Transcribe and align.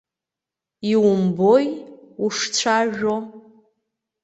Иумбои 0.91 1.67
ушцәажәо! 2.23 3.15